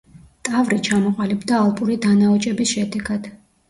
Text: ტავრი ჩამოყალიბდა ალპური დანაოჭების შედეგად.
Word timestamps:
ტავრი 0.47 0.79
ჩამოყალიბდა 0.87 1.61
ალპური 1.61 2.01
დანაოჭების 2.09 2.77
შედეგად. 2.77 3.35